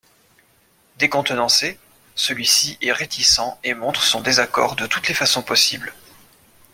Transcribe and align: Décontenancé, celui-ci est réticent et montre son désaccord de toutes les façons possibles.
Décontenancé, 0.97 1.77
celui-ci 2.15 2.75
est 2.81 2.91
réticent 2.91 3.41
et 3.63 3.75
montre 3.75 4.01
son 4.01 4.19
désaccord 4.21 4.75
de 4.75 4.87
toutes 4.87 5.07
les 5.07 5.13
façons 5.13 5.43
possibles. 5.43 5.93